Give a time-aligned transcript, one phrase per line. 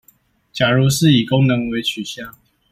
[0.51, 2.35] 假如是以功能為取向